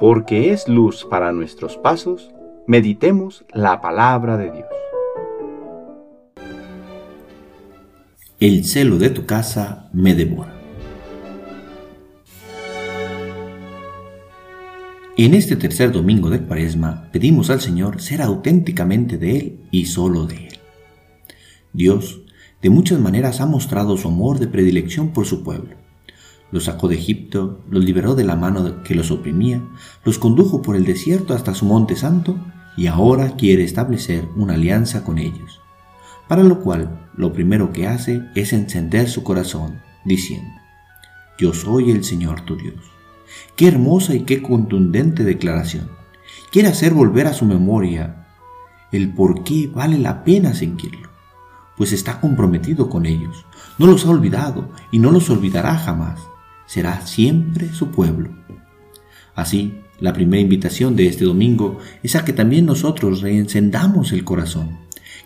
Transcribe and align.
porque 0.00 0.50
es 0.50 0.66
luz 0.66 1.06
para 1.08 1.30
nuestros 1.30 1.76
pasos, 1.76 2.30
meditemos 2.66 3.44
la 3.52 3.82
palabra 3.82 4.38
de 4.38 4.50
Dios. 4.50 4.66
El 8.40 8.64
celo 8.64 8.96
de 8.96 9.10
tu 9.10 9.26
casa 9.26 9.90
me 9.92 10.14
devora. 10.14 10.56
En 15.18 15.34
este 15.34 15.54
tercer 15.56 15.92
domingo 15.92 16.30
de 16.30 16.40
Cuaresma 16.40 17.10
pedimos 17.12 17.50
al 17.50 17.60
Señor 17.60 18.00
ser 18.00 18.22
auténticamente 18.22 19.18
de 19.18 19.36
Él 19.36 19.60
y 19.70 19.84
solo 19.84 20.24
de 20.26 20.46
Él. 20.46 20.58
Dios 21.74 22.22
de 22.62 22.70
muchas 22.70 22.98
maneras 22.98 23.42
ha 23.42 23.46
mostrado 23.46 23.98
su 23.98 24.08
amor 24.08 24.38
de 24.38 24.46
predilección 24.46 25.10
por 25.12 25.26
su 25.26 25.44
pueblo 25.44 25.89
los 26.52 26.64
sacó 26.64 26.88
de 26.88 26.96
Egipto, 26.96 27.60
los 27.70 27.84
liberó 27.84 28.14
de 28.14 28.24
la 28.24 28.36
mano 28.36 28.82
que 28.82 28.94
los 28.94 29.10
oprimía, 29.10 29.62
los 30.04 30.18
condujo 30.18 30.62
por 30.62 30.76
el 30.76 30.84
desierto 30.84 31.34
hasta 31.34 31.54
su 31.54 31.64
monte 31.64 31.96
santo 31.96 32.36
y 32.76 32.86
ahora 32.86 33.36
quiere 33.36 33.64
establecer 33.64 34.28
una 34.36 34.54
alianza 34.54 35.04
con 35.04 35.18
ellos. 35.18 35.60
Para 36.28 36.42
lo 36.42 36.60
cual, 36.60 37.08
lo 37.16 37.32
primero 37.32 37.72
que 37.72 37.86
hace 37.86 38.22
es 38.34 38.52
encender 38.52 39.08
su 39.08 39.22
corazón, 39.22 39.80
diciendo, 40.04 40.50
Yo 41.38 41.52
soy 41.52 41.90
el 41.90 42.04
Señor 42.04 42.42
tu 42.42 42.56
Dios. 42.56 42.90
Qué 43.56 43.68
hermosa 43.68 44.14
y 44.14 44.20
qué 44.20 44.42
contundente 44.42 45.24
declaración. 45.24 45.90
Quiere 46.50 46.68
hacer 46.68 46.94
volver 46.94 47.26
a 47.26 47.32
su 47.32 47.44
memoria 47.44 48.26
el 48.92 49.12
por 49.12 49.44
qué 49.44 49.68
vale 49.72 49.98
la 49.98 50.24
pena 50.24 50.52
seguirlo, 50.52 51.10
pues 51.76 51.92
está 51.92 52.20
comprometido 52.20 52.88
con 52.88 53.06
ellos, 53.06 53.46
no 53.78 53.86
los 53.86 54.04
ha 54.04 54.10
olvidado 54.10 54.68
y 54.90 54.98
no 54.98 55.12
los 55.12 55.30
olvidará 55.30 55.76
jamás 55.76 56.29
será 56.70 57.04
siempre 57.04 57.72
su 57.72 57.90
pueblo. 57.90 58.30
Así, 59.34 59.80
la 59.98 60.12
primera 60.12 60.40
invitación 60.40 60.94
de 60.94 61.08
este 61.08 61.24
domingo 61.24 61.78
es 62.04 62.14
a 62.14 62.24
que 62.24 62.32
también 62.32 62.64
nosotros 62.64 63.22
reencendamos 63.22 64.12
el 64.12 64.22
corazón, 64.22 64.78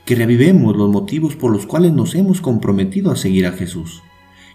que 0.06 0.14
revivemos 0.14 0.74
los 0.74 0.88
motivos 0.88 1.36
por 1.36 1.52
los 1.52 1.66
cuales 1.66 1.92
nos 1.92 2.14
hemos 2.14 2.40
comprometido 2.40 3.10
a 3.10 3.16
seguir 3.16 3.46
a 3.46 3.52
Jesús, 3.52 4.02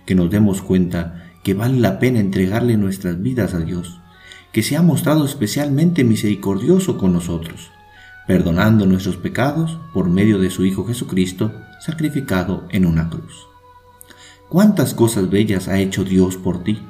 que 0.07 0.15
nos 0.15 0.31
demos 0.31 0.63
cuenta 0.63 1.31
que 1.43 1.53
vale 1.53 1.79
la 1.79 1.99
pena 1.99 2.21
entregarle 2.21 2.75
nuestras 2.75 3.21
vidas 3.21 3.53
a 3.53 3.59
Dios, 3.59 3.99
que 4.51 4.63
se 4.63 4.75
ha 4.75 4.81
mostrado 4.81 5.25
especialmente 5.25 6.03
misericordioso 6.03 6.97
con 6.97 7.13
nosotros, 7.13 7.69
perdonando 8.25 8.87
nuestros 8.87 9.17
pecados 9.17 9.77
por 9.93 10.09
medio 10.09 10.39
de 10.39 10.49
su 10.49 10.65
Hijo 10.65 10.85
Jesucristo, 10.85 11.53
sacrificado 11.81 12.67
en 12.71 12.87
una 12.87 13.11
cruz. 13.11 13.49
¿Cuántas 14.49 14.95
cosas 14.95 15.29
bellas 15.29 15.67
ha 15.67 15.77
hecho 15.77 16.03
Dios 16.03 16.35
por 16.35 16.63
ti? 16.63 16.81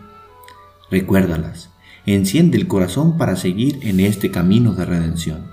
Recuérdalas, 0.90 1.70
enciende 2.06 2.58
el 2.58 2.70
corazón 2.70 3.18
para 3.18 3.36
seguir 3.36 3.80
en 3.82 4.00
este 4.00 4.32
camino 4.32 4.76
de 4.76 4.86
redención. 4.86 5.52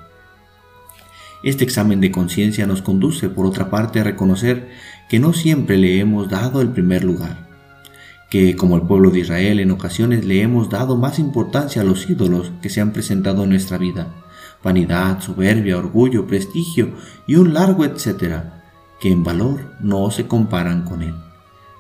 Este 1.43 1.65
examen 1.65 2.01
de 2.01 2.13
conciencia 2.13 2.65
nos 2.65 2.81
conduce, 2.81 3.29
por 3.29 3.45
otra 3.45 3.71
parte, 3.71 3.99
a 3.99 4.05
reconocer 4.05 4.69
que 5.09 5.19
no 5.19 5.33
siempre 5.33 5.79
le 5.79 5.99
hemos 5.99 6.31
dado 6.31 6.61
el 6.61 6.69
primer 6.69 7.03
lugar, 7.03 7.49
que 8.31 8.55
como 8.55 8.77
el 8.77 8.83
pueblo 8.83 9.11
de 9.11 9.19
Israel 9.21 9.59
en 9.59 9.73
ocasiones 9.73 10.25
le 10.25 10.43
hemos 10.43 10.71
dado 10.71 10.97
más 10.97 11.19
importancia 11.19 11.83
a 11.83 11.85
los 11.85 12.09
ídolos 12.09 12.53
que 12.63 12.71
se 12.71 12.81
han 12.81 12.93
presentado 12.93 13.43
en 13.43 13.51
nuestra 13.51 13.79
vida, 13.79 14.15
vanidad, 14.63 15.21
soberbia, 15.21 15.77
orgullo, 15.77 16.29
prestigio 16.29 16.93
y 17.27 17.35
un 17.35 17.53
largo 17.53 17.85
etcétera, 17.85 18.63
que 19.01 19.11
en 19.11 19.25
valor 19.25 19.75
no 19.81 20.09
se 20.13 20.29
comparan 20.29 20.85
con 20.85 21.03
él 21.03 21.26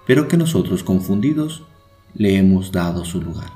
pero 0.07 0.29
que 0.29 0.37
nosotros 0.37 0.83
confundidos 0.83 1.65
le 2.15 2.37
hemos 2.37 2.73
dado 2.73 3.05
su 3.05 3.21
lugar. 3.21 3.53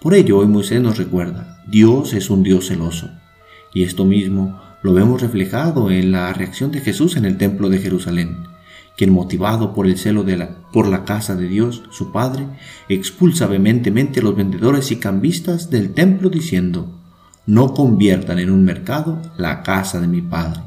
Por 0.00 0.14
ello 0.14 0.38
hoy 0.38 0.46
Moisés 0.46 0.80
nos 0.80 0.98
recuerda, 0.98 1.62
Dios 1.68 2.14
es 2.14 2.30
un 2.30 2.42
Dios 2.42 2.68
celoso, 2.68 3.10
y 3.74 3.82
esto 3.84 4.04
mismo 4.04 4.60
lo 4.82 4.94
vemos 4.94 5.20
reflejado 5.20 5.90
en 5.90 6.10
la 6.10 6.32
reacción 6.32 6.70
de 6.70 6.80
Jesús 6.80 7.16
en 7.16 7.26
el 7.26 7.36
templo 7.36 7.68
de 7.68 7.78
Jerusalén, 7.78 8.44
quien 8.96 9.10
motivado 9.10 9.74
por 9.74 9.86
el 9.86 9.98
celo 9.98 10.24
de 10.24 10.36
la, 10.36 10.56
por 10.72 10.88
la 10.88 11.04
casa 11.04 11.36
de 11.36 11.48
Dios, 11.48 11.82
su 11.90 12.12
Padre, 12.12 12.46
expulsa 12.88 13.46
vehementemente 13.46 14.20
a 14.20 14.22
los 14.22 14.36
vendedores 14.36 14.90
y 14.90 14.96
cambistas 14.96 15.70
del 15.70 15.92
templo 15.92 16.30
diciendo, 16.30 16.98
no 17.46 17.74
conviertan 17.74 18.38
en 18.38 18.50
un 18.50 18.64
mercado 18.64 19.20
la 19.36 19.62
casa 19.62 20.00
de 20.00 20.06
mi 20.06 20.22
Padre. 20.22 20.60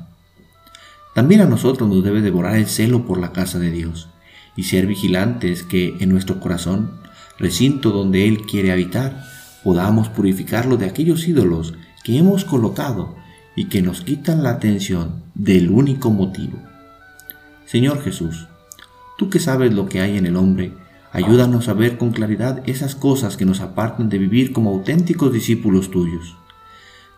También 1.16 1.42
a 1.42 1.46
nosotros 1.46 1.90
nos 1.90 2.04
debe 2.04 2.22
devorar 2.22 2.56
el 2.56 2.68
celo 2.68 3.06
por 3.06 3.20
la 3.20 3.32
casa 3.32 3.60
de 3.60 3.72
Dios, 3.72 4.10
y 4.56 4.64
ser 4.64 4.88
vigilantes 4.88 5.64
que 5.64 5.96
en 6.00 6.10
nuestro 6.10 6.40
corazón, 6.40 6.92
recinto 7.40 7.92
donde 7.92 8.28
Él 8.28 8.42
quiere 8.42 8.72
habitar, 8.72 9.24
podamos 9.64 10.10
purificarlo 10.10 10.78
de 10.78 10.86
aquellos 10.86 11.28
ídolos 11.28 11.74
que 12.04 12.18
hemos 12.18 12.46
colocado 12.46 13.16
y 13.56 13.66
que 13.66 13.82
nos 13.82 14.02
quitan 14.02 14.44
la 14.44 14.52
atención 14.52 15.24
del 15.34 15.70
único 15.70 16.12
motivo. 16.12 16.60
Señor 17.66 18.04
Jesús, 18.04 18.48
tú 19.18 19.30
que 19.30 19.40
sabes 19.40 19.74
lo 19.74 19.88
que 19.88 20.02
hay 20.02 20.18
en 20.18 20.26
el 20.26 20.36
hombre, 20.36 20.74
ayúdanos 21.12 21.70
a 21.70 21.74
ver 21.74 21.98
con 21.98 22.12
claridad 22.12 22.62
esas 22.68 22.96
cosas 22.96 23.38
que 23.38 23.46
nos 23.46 23.62
apartan 23.62 24.10
de 24.10 24.18
vivir 24.18 24.52
como 24.52 24.72
auténticos 24.72 25.32
discípulos 25.32 25.90
tuyos. 25.90 26.36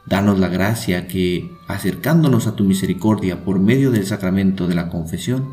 Danos 0.06 0.38
la 0.38 0.50
gracia 0.50 1.08
que, 1.08 1.52
acercándonos 1.68 2.46
a 2.46 2.56
tu 2.56 2.64
misericordia 2.64 3.44
por 3.44 3.60
medio 3.60 3.90
del 3.90 4.06
sacramento 4.06 4.68
de 4.68 4.76
la 4.76 4.90
confesión, 4.90 5.46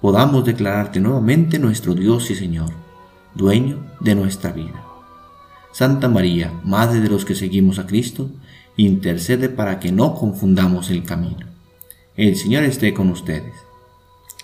podamos 0.00 0.44
declararte 0.44 1.00
nuevamente 1.00 1.58
nuestro 1.58 1.94
Dios 1.94 2.30
y 2.30 2.34
Señor, 2.34 2.70
dueño 3.34 3.78
de 4.00 4.14
nuestra 4.14 4.52
vida. 4.52 4.82
Santa 5.72 6.08
María, 6.08 6.52
Madre 6.64 7.00
de 7.00 7.08
los 7.08 7.24
que 7.24 7.34
seguimos 7.34 7.78
a 7.78 7.86
Cristo, 7.86 8.30
intercede 8.76 9.48
para 9.48 9.78
que 9.78 9.92
no 9.92 10.14
confundamos 10.14 10.90
el 10.90 11.04
camino. 11.04 11.46
El 12.16 12.36
Señor 12.36 12.64
esté 12.64 12.92
con 12.92 13.10
ustedes. 13.10 13.54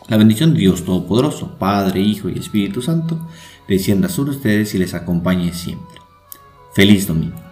La 0.09 0.17
bendición 0.17 0.53
de 0.53 0.61
Dios 0.61 0.85
Todopoderoso, 0.85 1.59
Padre, 1.59 2.01
Hijo 2.01 2.29
y 2.29 2.39
Espíritu 2.39 2.81
Santo, 2.81 3.19
descienda 3.67 4.09
sobre 4.09 4.31
ustedes 4.31 4.75
y 4.75 4.79
les 4.79 4.95
acompañe 4.95 5.53
siempre. 5.53 5.99
Feliz 6.75 7.07
domingo. 7.07 7.46